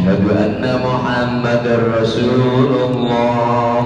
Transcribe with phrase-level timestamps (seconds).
[0.00, 1.66] أشهد أن محمد
[2.00, 3.80] رسول الله.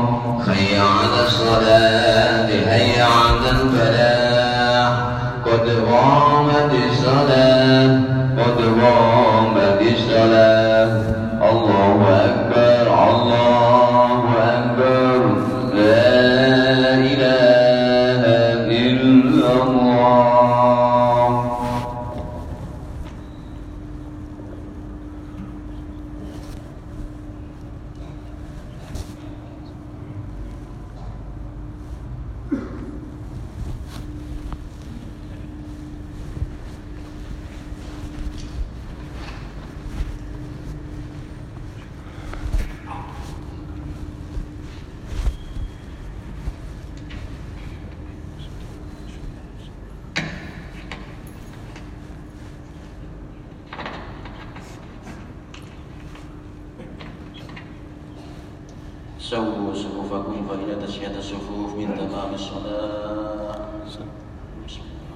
[0.47, 4.93] خي على الصلاة هيا على الفلاح.
[5.47, 8.01] قد قامت الصلاة
[8.39, 10.93] قد قامت الصلاة
[11.51, 14.23] الله أكبر الله
[14.55, 15.19] أكبر
[15.75, 18.23] لا إله
[18.71, 19.95] إلا الله
[59.31, 65.15] سووا صفوفكم فإن تسوية الصفوف من تمام الصلاة بسم الله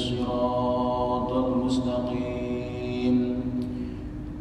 [0.00, 3.16] الصراط المستقيم.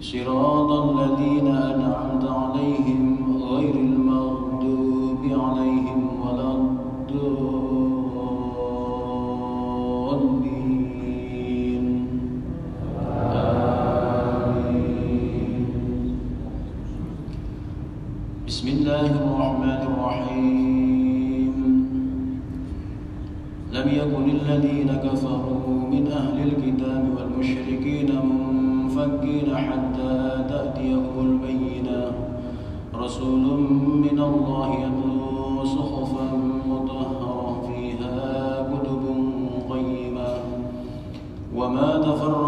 [0.02, 2.99] صراط الذين أنعمت عليهم
[42.12, 42.39] وما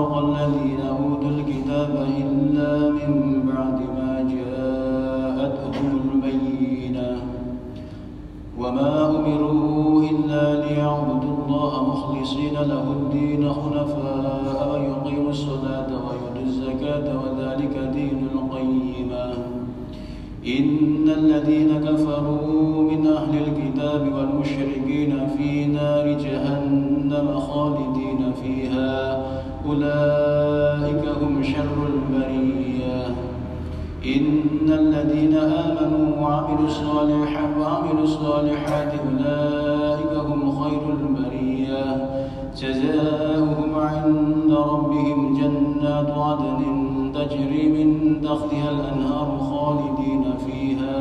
[46.31, 50.97] عدن تجري من تحتها الأنهار خالدين فيها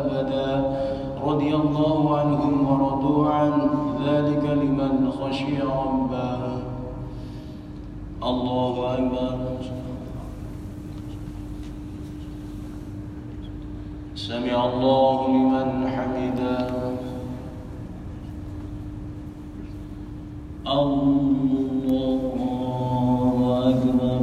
[0.00, 0.50] أبدا.
[1.26, 3.70] رضي الله عنهم ورضوا عنه
[4.06, 6.38] ذلك لمن خشي ربه.
[8.22, 9.38] الله أكبر.
[14.14, 16.82] سمع الله لمن حمده.
[20.66, 21.62] الله
[23.74, 24.22] أكبر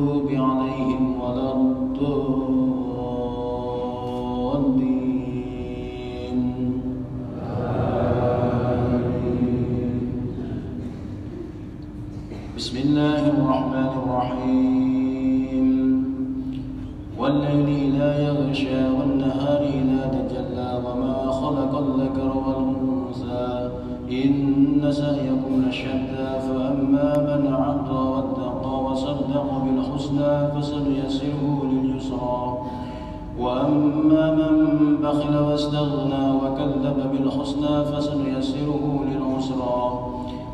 [35.11, 39.99] بخل واستغنى وكذب بالحسنى فسنيسره للعسرى.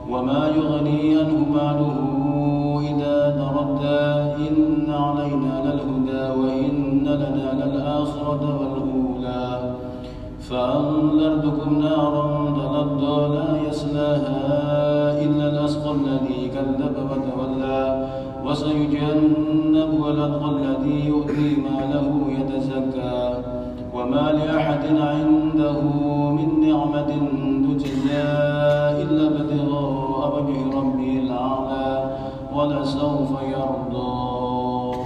[0.09, 1.98] وما يغني عنه ماله
[2.81, 4.07] إذا تردى.
[4.48, 9.74] إن علينا للهدى وإن لنا للآخرة والأولى.
[10.39, 12.27] فأنذرتكم نارا
[12.57, 14.45] تلظى لا يصلاها
[15.24, 18.07] إلا الأشقى الذي كذب وتولى.
[18.45, 22.09] وسيجنبها الأتقى الذي يؤتي ماله
[22.39, 23.46] يتزكى.
[24.07, 25.81] وما لأحد عنده
[26.31, 27.12] من نعمة
[27.68, 28.24] تجزى
[29.04, 32.18] إلا ابتغاء وجه ربه الأعلى
[32.56, 35.00] ولسوف يرضى.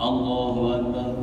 [0.00, 1.14] الله أكبر.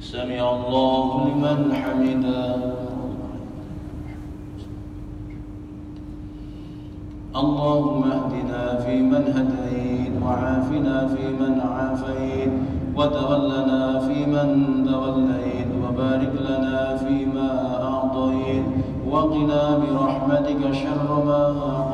[0.00, 2.89] سمع الله لمن حمده.
[7.36, 12.52] اللهم اهدنا فيمن هديت وعافنا فيمن عافيت
[12.96, 14.48] وتولنا فيمن
[14.90, 17.50] توليت وبارك لنا فيما
[17.82, 18.64] أعطيت
[19.10, 21.89] وقنا برحمتك شر ما قضيت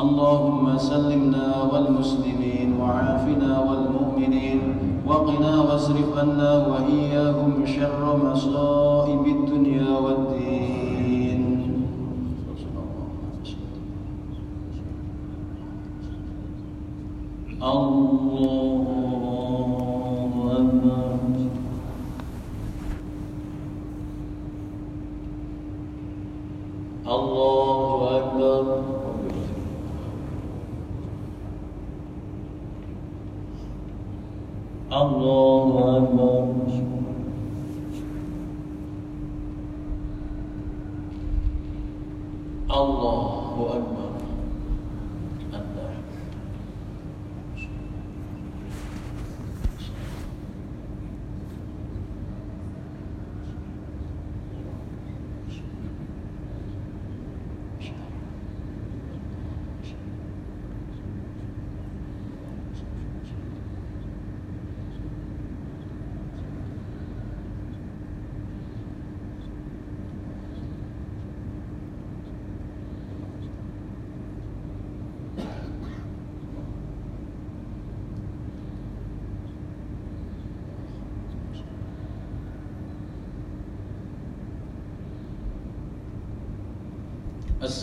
[0.00, 4.60] اللهم سلمنا والمسلمين وعافنا والمؤمنين
[5.06, 11.42] وقنا واصرف عنا وإياهم شر مصائب الدنيا والدين.
[17.62, 18.86] الله
[20.58, 21.06] أكبر
[27.06, 28.64] الله أكبر
[34.92, 36.46] الله أكبر
[42.70, 44.10] الله أكبر
[45.52, 45.96] الله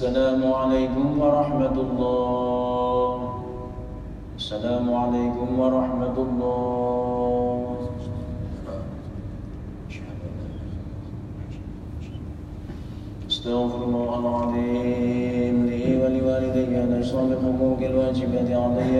[0.03, 3.15] السلام عليكم ورحمة الله.
[4.35, 7.55] السلام عليكم ورحمة الله.
[13.31, 18.99] استغفر الله العظيم لي ولوالدي أن أشرب الحقوق الواجبة علي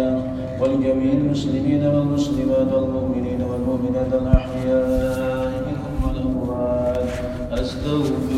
[0.56, 7.12] ولجميع المسلمين والمسلمات والمؤمنين والمؤمنات الأحياء منهم والأموات.
[7.52, 8.33] أستغفر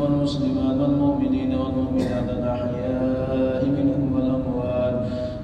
[0.00, 4.96] والمسلمات والمؤمنين والمؤمنات الأحياء منهم والأموات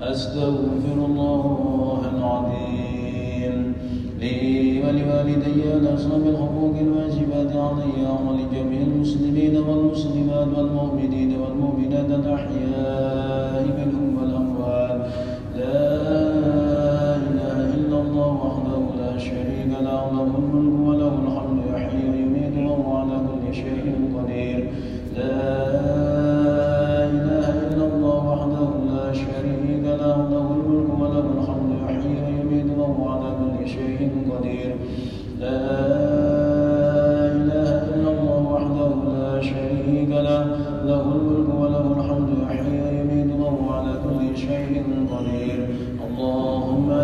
[0.03, 3.75] أستغفر الله العظيم.
[4.21, 13.63] لي ولوالدي الأصحاب الحقوق الواجبات علي ولجميع المسلمين والمسلمات والمؤمنين والمؤمنات الأحياء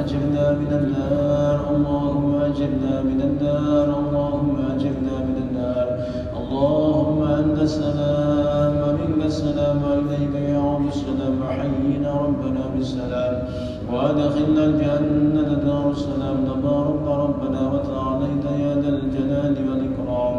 [0.05, 5.87] أجرنا من النار اللهم أجرنا من النار اللهم أجرنا من النار.
[6.41, 11.37] اللهم أنت السلام ومنك السلام وإليك يعود السلام.
[11.49, 13.35] حينا ربنا بالسلام.
[13.93, 16.37] وأدخلنا الجنة دار السلام.
[16.45, 20.37] تبارك ربنا وتعاليت يا ذا الجلال والإكرام.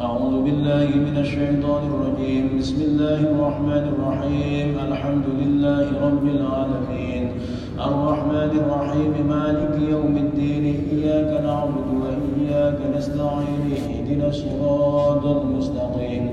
[0.00, 2.58] أعوذ بالله من الشيطان الرجيم.
[2.58, 4.68] بسم الله الرحمن الرحيم.
[4.88, 7.33] الحمد لله رب العالمين.
[7.78, 16.30] الرحمن الرحيم مالك يوم الدين إياك نعبد وإياك نستعين اهدنا الصراط المستقيم.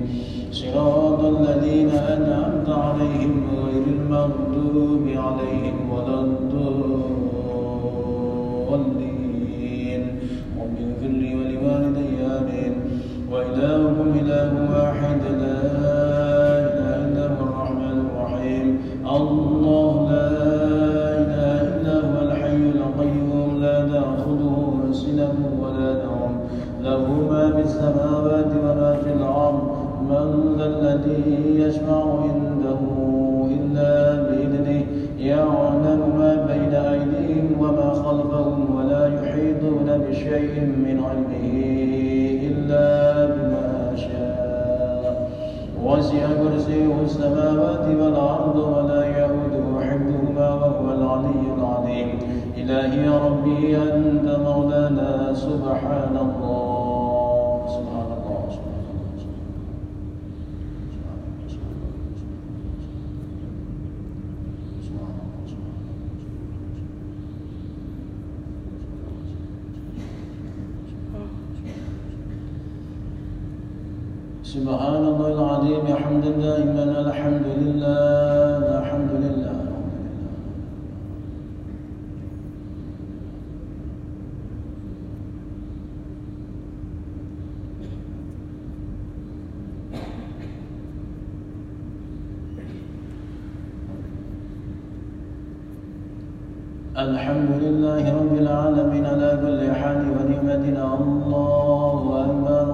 [0.51, 6.20] صراط الذين أنعمت عليهم غير المغضوب عليهم ولا
[74.51, 79.57] سبحان الله العظيم حمدا دائما الحمد لله الحمد لله الحمد لله.
[96.97, 102.70] الحمد لله رب العالمين على كل حال أكبر الله أكبر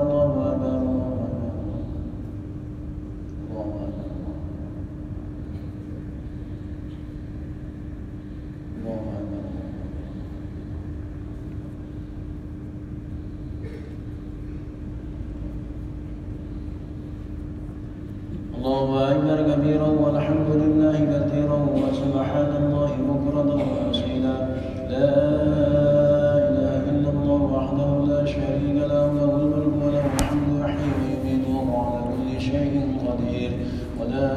[32.51, 33.51] شيء قدير.
[34.00, 34.27] ولا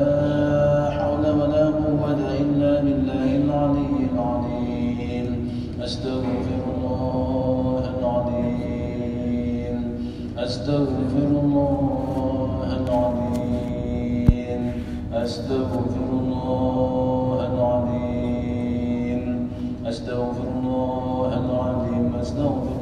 [0.90, 5.50] حول ولا قوة إلا بالله العلي العظيم.
[5.85, 9.76] أستغفر الله العظيم.
[10.38, 14.62] أستغفر الله العظيم.
[15.12, 19.25] أستغفر الله العظيم.
[19.87, 22.12] أستغفر الله العظيم.
[22.21, 22.80] أستغفر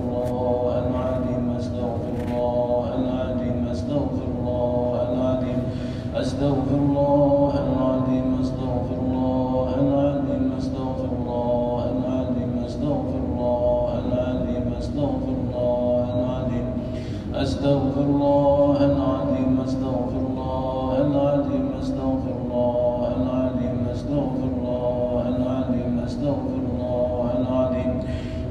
[18.18, 27.92] الله العظيم أستغفر الله العظيم أستغفر الله العظيم أستغفر الله العظيم أستغفر الله العظيم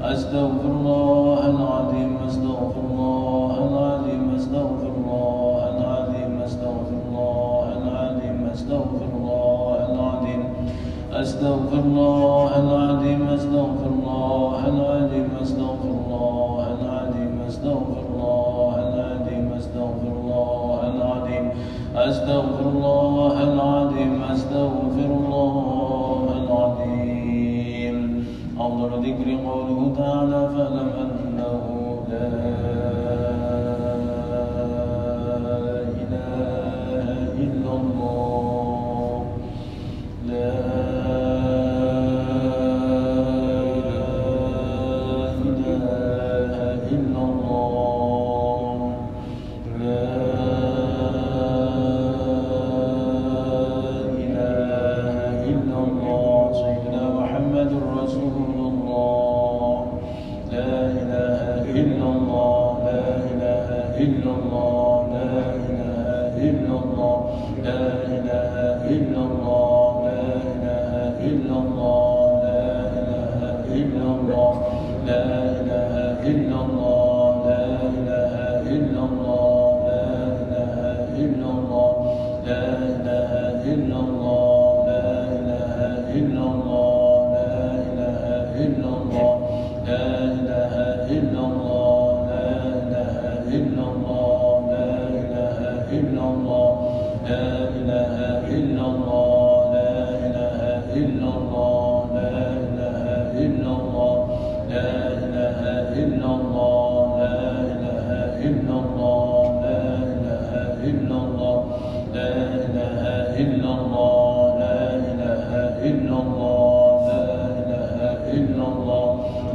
[0.02, 1.27] أستغفر الله
[22.00, 22.57] as the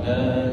[0.06, 0.53] لا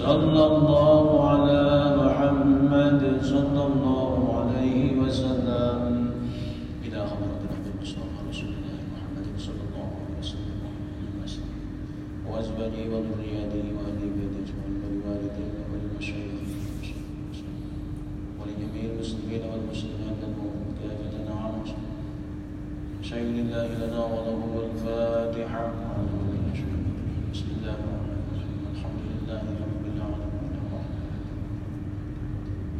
[0.00, 1.62] صلى الله على
[2.00, 5.80] محمد صلى الله عليه وسلم.
[6.84, 11.60] إلى حضرة النبي المصطفى رسول الله محمد صلى الله عليه وسلم.
[12.28, 16.48] وأزواجه وذرياته وأهل بيته ولوالديه وللمشايخ
[18.40, 21.76] ولجميع المسلمين والمسلمات المؤمنين كافة عامة
[23.02, 25.64] شيء لله لنا وله الفاتحة.
[27.32, 30.52] بسم الله الرحمن الرحيم الحمد لله رب العالمين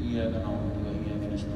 [0.00, 1.48] إياك نعبد وإياك نستعين بسم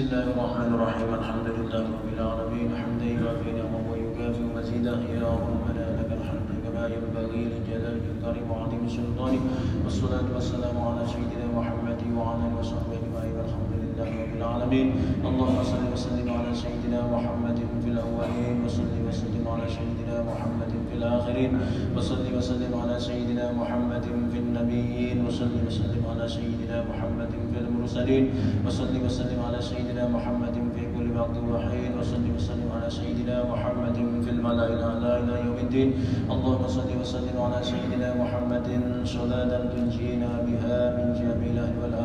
[0.00, 6.10] الله الرحمن الرحيم الحمد لله رب العالمين حمدا يوافي نعمه ويكافئ مزيده يا ربنا لك
[6.18, 9.42] الحمد كما ينبغي لجلال الكريم وعظيم سلطانه
[9.84, 14.88] والصلاة والسلام على سيدنا محمد وعلى آله وصحبه أجمعين الحمد لله رب العالمين.
[15.24, 17.58] اللهم صل وسلم على سيدنا محمد
[17.94, 21.50] الأولين وصل وسلم على سيدنا محمد في الآخرين
[21.96, 28.24] وصل وسلم على سيدنا محمد في النبيين وصل وسلم على سيدنا محمد في المرسلين
[28.66, 34.30] وصل وسلم على سيدنا محمد في كل وقت وحين وصل وسلم على سيدنا محمد في
[34.30, 35.88] الملأ الأعلى إلى يوم الدين.
[36.30, 38.68] اللهم صل وسلم على سيدنا محمد
[39.04, 42.03] صلاة تنجينا بها من جميع الأهل والآفات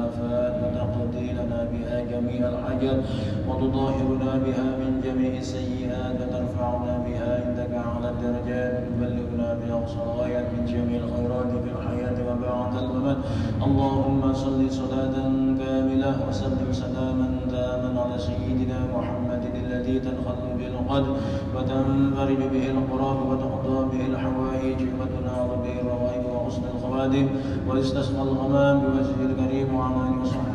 [1.09, 2.99] وتقضي لنا بها جميع الحاجات
[3.47, 10.99] وتطهرنا بها من جميع السيئات وترفعنا بها عندك أعلى الدرجات وتبلغنا بها الغايات من جميع
[11.03, 13.17] الخيرات في الحياة وبعد الممات.
[13.63, 15.15] اللهم صل صلاة
[15.59, 21.13] كاملة وسلم سلاما تاما على سيدنا محمد الذي تنخل به القدر
[21.55, 27.27] وتنفرج به القراب وتقضى به الحوائج وتنال به الروائب وحسن الخواتم
[27.69, 30.48] ويستسقى الغمام بوجهه الكريم آله وصحبه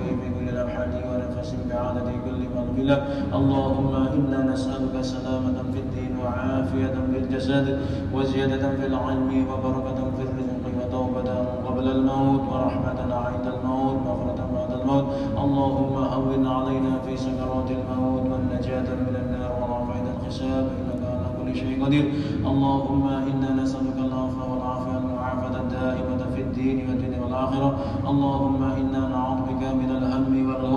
[1.45, 2.97] ونفس بعدد كل مغفلة
[3.35, 7.81] اللهم إنا نسألك سلامة في الدين وعافية في الجسد
[8.15, 11.31] وزيادة في العلم وبركة في الرزق وتوبة
[11.67, 15.05] قبل الموت ورحمة عند الموت مغفرة بعد الموت.
[15.45, 21.85] اللهم هون علينا في سكرات الموت والنجاة من النار ورفعة الحساب إنك على كل شيء
[21.85, 22.05] قدير.
[22.47, 27.79] اللهم إنا نسألك العفو والعافية المعافاة الدائمة في الدين والدنيا والآخرة.
[28.11, 28.84] اللهم إنا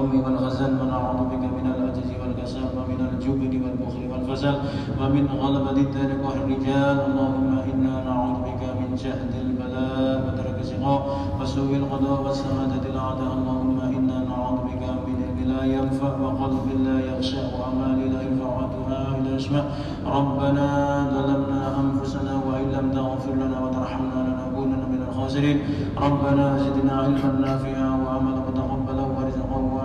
[0.07, 4.55] والغم والغزل ونعوذ بك من العجز والكسل ومن الجبن والبخل والفسل
[4.99, 6.97] ومن غلبة الدين والرجال.
[7.07, 10.99] اللهم إنا نعوذ بك من جهد البلاء ودرك الشقاء
[11.41, 13.31] وسوء القضاء والسعادة الأعداء.
[13.37, 19.19] اللهم إنا نعوذ بك من علم لا ينفع وقلب لا يخشى وأعمال لا ينفع ودعاء
[19.25, 19.63] لا يسمع
[20.17, 20.67] ربنا
[21.15, 25.57] ظلمنا أنفسنا وإن لم تغفر لنا وترحمنا لنكونن من الخاسرين.
[25.97, 27.86] ربنا زدنا علما نافعا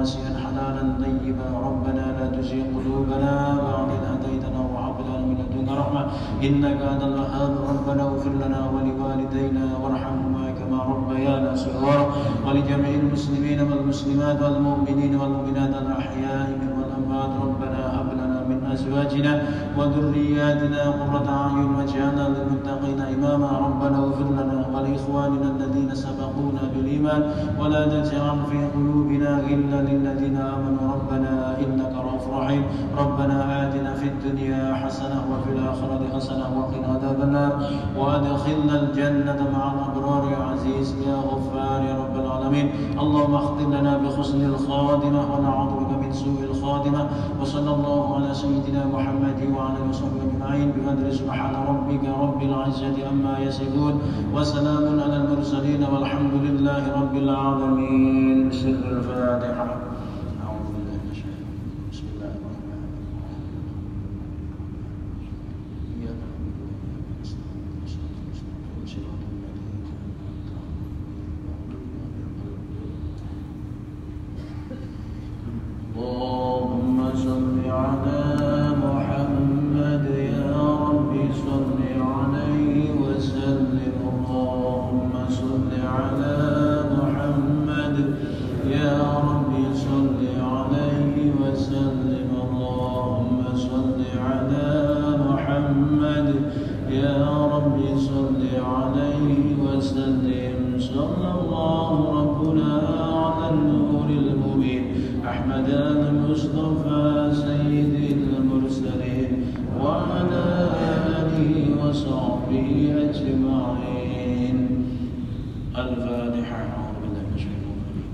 [0.03, 1.47] واسعا حلالا طيبا.
[1.67, 3.33] ربنا لا تزغ قلوبنا
[3.67, 6.03] بعد إذ هديتنا وهب لنا من لدنك رحمة
[6.47, 7.53] إنك أنت الوهاب.
[7.71, 12.07] ربنا اغفر لنا ولوالدينا وارحمهما كما ربيانا صغارا.
[12.47, 17.33] ولجميع المسلمين والمسلمات والمؤمنين والمؤمنات الأحياء منهم والأموات.
[17.47, 18.12] ربنا لنا
[18.49, 19.33] من أزواجنا
[19.79, 23.51] وذرياتنا قرة أعين واجعلنا للمتقين إماما.
[23.67, 27.23] ربنا اغفر لنا ولإخواننا الذين سبقونا بالإيمان.
[27.61, 30.87] ولا تجعل في قلوبنا غلا للذين آمنوا.
[30.95, 32.63] ربنا إنك رؤوف رحيم.
[32.99, 37.53] ربنا آتنا في الدنيا حسنة وفي الآخرة حسنة وقنا عذاب النار.
[37.99, 42.67] وأدخلنا الجنة مع الأبرار يا عزيز يا غفار يا رب العالمين.
[43.03, 47.09] اللهم اختم لنا بحسن الخاتمة ونعوذ بك سوء الخاتمة
[47.41, 50.73] وصلى الله على سيدنا محمد وعلى آله وصحبه أجمعين.
[50.77, 53.95] بقدر سبحان ربك رب العزة عما يصفون
[54.35, 58.51] وسلام على المرسلين والحمد لله رب العالمين.
[58.51, 59.92] سر الفاتحة.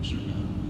[0.08, 0.67] Sure.